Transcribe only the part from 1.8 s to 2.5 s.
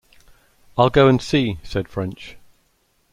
French.